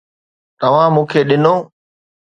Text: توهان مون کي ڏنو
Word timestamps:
توهان 0.59 0.89
مون 0.93 1.05
کي 1.11 1.19
ڏنو 1.29 1.55